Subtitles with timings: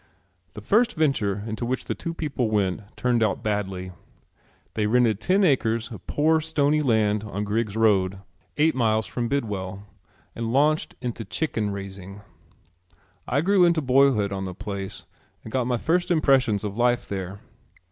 [0.55, 3.91] The first venture into which the two people went turned out badly.
[4.73, 8.17] They rented ten acres of poor stony land on Griggs's Road,
[8.57, 9.83] eight miles from Bidwell,
[10.35, 12.21] and launched into chicken raising.
[13.27, 15.05] I grew into boyhood on the place
[15.43, 17.39] and got my first impressions of life there.